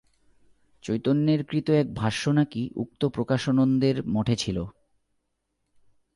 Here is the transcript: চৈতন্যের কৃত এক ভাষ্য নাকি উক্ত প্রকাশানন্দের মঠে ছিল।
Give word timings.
চৈতন্যের 0.83 1.41
কৃত 1.43 1.67
এক 1.69 1.87
ভাষ্য 1.95 2.29
নাকি 2.29 2.69
উক্ত 2.75 3.01
প্রকাশানন্দের 3.05 3.95
মঠে 4.07 4.35
ছিল। 4.35 4.57